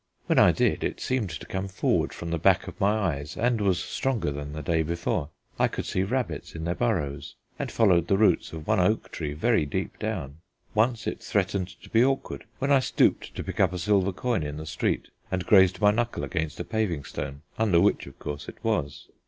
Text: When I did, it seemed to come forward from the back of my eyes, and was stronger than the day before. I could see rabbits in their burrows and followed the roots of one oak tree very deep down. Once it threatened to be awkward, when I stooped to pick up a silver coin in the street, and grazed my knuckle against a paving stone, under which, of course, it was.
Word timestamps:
When 0.25 0.39
I 0.39 0.51
did, 0.51 0.83
it 0.83 0.99
seemed 0.99 1.29
to 1.29 1.45
come 1.45 1.67
forward 1.67 2.11
from 2.11 2.31
the 2.31 2.39
back 2.39 2.67
of 2.67 2.79
my 2.81 2.91
eyes, 2.91 3.37
and 3.37 3.61
was 3.61 3.77
stronger 3.77 4.31
than 4.31 4.51
the 4.53 4.63
day 4.63 4.81
before. 4.81 5.29
I 5.59 5.67
could 5.67 5.85
see 5.85 6.01
rabbits 6.01 6.55
in 6.55 6.63
their 6.63 6.73
burrows 6.73 7.35
and 7.59 7.71
followed 7.71 8.07
the 8.07 8.17
roots 8.17 8.51
of 8.51 8.65
one 8.65 8.79
oak 8.79 9.11
tree 9.11 9.33
very 9.33 9.63
deep 9.67 9.99
down. 9.99 10.37
Once 10.73 11.05
it 11.05 11.21
threatened 11.21 11.67
to 11.83 11.87
be 11.91 12.03
awkward, 12.03 12.45
when 12.57 12.71
I 12.71 12.79
stooped 12.79 13.35
to 13.35 13.43
pick 13.43 13.59
up 13.59 13.73
a 13.73 13.77
silver 13.77 14.11
coin 14.11 14.41
in 14.41 14.57
the 14.57 14.65
street, 14.65 15.09
and 15.29 15.45
grazed 15.45 15.79
my 15.79 15.91
knuckle 15.91 16.23
against 16.23 16.59
a 16.59 16.63
paving 16.65 17.03
stone, 17.03 17.43
under 17.59 17.79
which, 17.79 18.07
of 18.07 18.17
course, 18.17 18.49
it 18.49 18.57
was. 18.63 19.07